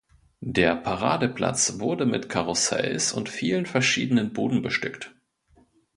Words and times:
Der 0.47 0.77
Paradeplatz 0.77 1.79
wurde 1.79 2.07
mit 2.07 2.27
Karussells 2.27 3.13
und 3.13 3.29
vielen 3.29 3.67
verschiedenen 3.67 4.33
Buden 4.33 4.63
bestückt. 4.63 5.13